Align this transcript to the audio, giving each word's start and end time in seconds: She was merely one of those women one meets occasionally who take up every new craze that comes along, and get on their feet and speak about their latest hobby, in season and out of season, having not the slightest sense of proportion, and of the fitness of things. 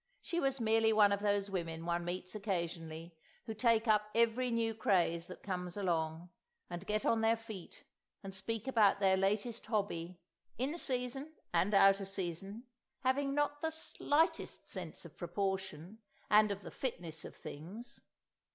She 0.19 0.39
was 0.39 0.59
merely 0.59 0.91
one 0.91 1.11
of 1.11 1.19
those 1.19 1.51
women 1.51 1.85
one 1.85 2.03
meets 2.03 2.33
occasionally 2.33 3.13
who 3.45 3.53
take 3.53 3.87
up 3.87 4.09
every 4.15 4.49
new 4.49 4.73
craze 4.73 5.27
that 5.27 5.43
comes 5.43 5.77
along, 5.77 6.31
and 6.71 6.87
get 6.87 7.05
on 7.05 7.21
their 7.21 7.37
feet 7.37 7.83
and 8.23 8.33
speak 8.33 8.67
about 8.67 8.99
their 8.99 9.15
latest 9.15 9.67
hobby, 9.67 10.17
in 10.57 10.75
season 10.79 11.35
and 11.53 11.71
out 11.75 11.99
of 11.99 12.07
season, 12.09 12.63
having 13.01 13.35
not 13.35 13.61
the 13.61 13.69
slightest 13.69 14.67
sense 14.67 15.05
of 15.05 15.17
proportion, 15.17 15.99
and 16.31 16.49
of 16.51 16.63
the 16.63 16.71
fitness 16.71 17.23
of 17.23 17.35
things. 17.35 18.01